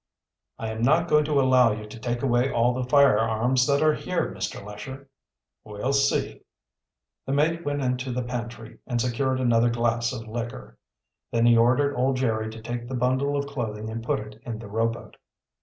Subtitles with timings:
[0.57, 3.93] "I am not going to allow you to take away all the firearms that are
[3.93, 4.65] here, Mr.
[4.65, 5.07] Lesher."
[5.63, 6.41] "We'll see:"
[7.27, 10.79] The mate went into the pantry and secured another glass of liquor.
[11.31, 14.57] Then he ordered old Jerry to take the bundle of clothing and put it in
[14.57, 15.17] the rowboat.